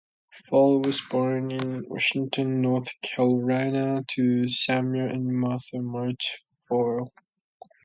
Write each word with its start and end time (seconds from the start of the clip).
Fowle 0.33 0.81
was 0.81 0.99
born 1.11 1.51
in 1.51 1.87
Washington, 1.87 2.59
North 2.59 2.89
Carolina 3.03 4.01
to 4.07 4.49
Samuel 4.49 5.11
and 5.13 5.27
Martha 5.31 5.77
March 5.79 6.41
Fowle. 6.67 7.13